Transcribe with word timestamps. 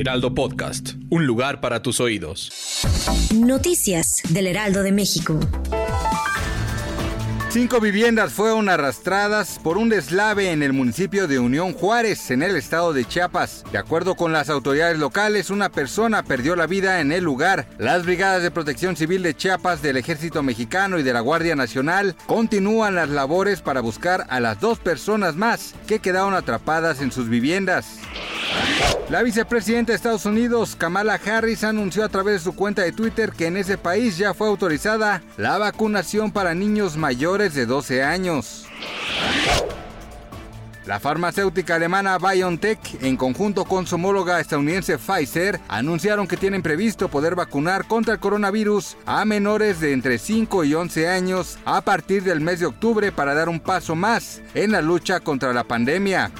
Heraldo 0.00 0.34
Podcast. 0.34 0.94
Un 1.10 1.26
lugar 1.26 1.60
para 1.60 1.82
tus 1.82 2.00
oídos. 2.00 2.50
Noticias 3.34 4.22
del 4.30 4.46
Heraldo 4.46 4.82
de 4.82 4.92
México. 4.92 5.38
Cinco 7.50 7.80
viviendas 7.80 8.32
fueron 8.32 8.70
arrastradas 8.70 9.58
por 9.62 9.76
un 9.76 9.90
deslave 9.90 10.52
en 10.52 10.62
el 10.62 10.72
municipio 10.72 11.28
de 11.28 11.38
Unión 11.38 11.74
Juárez, 11.74 12.30
en 12.30 12.42
el 12.42 12.56
estado 12.56 12.94
de 12.94 13.04
Chiapas. 13.04 13.62
De 13.72 13.76
acuerdo 13.76 14.14
con 14.14 14.32
las 14.32 14.48
autoridades 14.48 14.98
locales, 14.98 15.50
una 15.50 15.68
persona 15.68 16.22
perdió 16.22 16.56
la 16.56 16.66
vida 16.66 17.00
en 17.02 17.12
el 17.12 17.22
lugar. 17.22 17.66
Las 17.76 18.06
brigadas 18.06 18.42
de 18.42 18.50
protección 18.50 18.96
civil 18.96 19.22
de 19.22 19.36
Chiapas, 19.36 19.82
del 19.82 19.98
Ejército 19.98 20.42
Mexicano 20.42 20.98
y 20.98 21.02
de 21.02 21.12
la 21.12 21.20
Guardia 21.20 21.56
Nacional 21.56 22.16
continúan 22.26 22.94
las 22.94 23.10
labores 23.10 23.60
para 23.60 23.82
buscar 23.82 24.26
a 24.30 24.40
las 24.40 24.60
dos 24.60 24.78
personas 24.78 25.36
más 25.36 25.74
que 25.86 25.98
quedaron 25.98 26.32
atrapadas 26.32 27.02
en 27.02 27.12
sus 27.12 27.28
viviendas. 27.28 27.98
La 29.10 29.24
vicepresidenta 29.24 29.90
de 29.90 29.96
Estados 29.96 30.24
Unidos, 30.24 30.76
Kamala 30.76 31.14
Harris, 31.14 31.64
anunció 31.64 32.04
a 32.04 32.08
través 32.08 32.34
de 32.34 32.44
su 32.44 32.54
cuenta 32.54 32.82
de 32.82 32.92
Twitter 32.92 33.32
que 33.32 33.48
en 33.48 33.56
ese 33.56 33.76
país 33.76 34.16
ya 34.16 34.34
fue 34.34 34.46
autorizada 34.46 35.20
la 35.36 35.58
vacunación 35.58 36.30
para 36.30 36.54
niños 36.54 36.96
mayores 36.96 37.52
de 37.54 37.66
12 37.66 38.04
años. 38.04 38.66
La 40.86 41.00
farmacéutica 41.00 41.74
alemana 41.74 42.18
BioNTech, 42.18 43.02
en 43.02 43.16
conjunto 43.16 43.64
con 43.64 43.84
su 43.84 43.96
homóloga 43.96 44.38
estadounidense 44.38 44.96
Pfizer, 44.96 45.58
anunciaron 45.66 46.28
que 46.28 46.36
tienen 46.36 46.62
previsto 46.62 47.08
poder 47.08 47.34
vacunar 47.34 47.88
contra 47.88 48.14
el 48.14 48.20
coronavirus 48.20 48.96
a 49.06 49.24
menores 49.24 49.80
de 49.80 49.92
entre 49.92 50.18
5 50.18 50.62
y 50.62 50.74
11 50.74 51.08
años 51.08 51.58
a 51.64 51.80
partir 51.80 52.22
del 52.22 52.40
mes 52.40 52.60
de 52.60 52.66
octubre 52.66 53.10
para 53.10 53.34
dar 53.34 53.48
un 53.48 53.58
paso 53.58 53.96
más 53.96 54.40
en 54.54 54.70
la 54.70 54.80
lucha 54.80 55.18
contra 55.18 55.52
la 55.52 55.64
pandemia. 55.64 56.30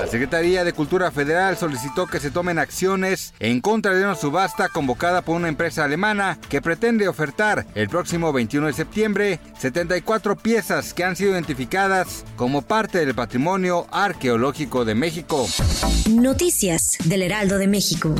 La 0.00 0.06
Secretaría 0.06 0.64
de 0.64 0.72
Cultura 0.72 1.10
Federal 1.10 1.56
solicitó 1.56 2.06
que 2.06 2.20
se 2.20 2.30
tomen 2.30 2.58
acciones 2.58 3.34
en 3.38 3.60
contra 3.60 3.94
de 3.94 4.04
una 4.04 4.14
subasta 4.14 4.68
convocada 4.68 5.22
por 5.22 5.36
una 5.36 5.48
empresa 5.48 5.84
alemana 5.84 6.38
que 6.48 6.62
pretende 6.62 7.08
ofertar 7.08 7.66
el 7.74 7.88
próximo 7.88 8.32
21 8.32 8.68
de 8.68 8.72
septiembre 8.72 9.40
74 9.58 10.36
piezas 10.36 10.94
que 10.94 11.04
han 11.04 11.16
sido 11.16 11.32
identificadas 11.32 12.24
como 12.36 12.62
parte 12.62 13.04
del 13.04 13.14
patrimonio 13.14 13.86
arqueológico 13.90 14.84
de 14.84 14.94
México. 14.94 15.46
Noticias 16.08 16.96
del 17.04 17.22
Heraldo 17.22 17.58
de 17.58 17.66
México. 17.66 18.14